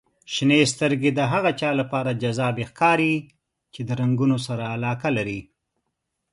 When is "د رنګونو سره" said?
3.87-4.63